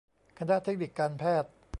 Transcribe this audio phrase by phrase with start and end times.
[0.39, 1.51] คณะเทคนิคการแพทย์